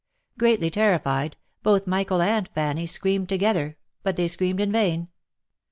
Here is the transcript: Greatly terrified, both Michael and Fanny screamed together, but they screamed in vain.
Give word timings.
Greatly 0.35 0.71
terrified, 0.71 1.37
both 1.61 1.85
Michael 1.85 2.23
and 2.23 2.47
Fanny 2.55 2.87
screamed 2.87 3.29
together, 3.29 3.77
but 4.01 4.15
they 4.15 4.27
screamed 4.27 4.59
in 4.59 4.71
vain. 4.71 5.09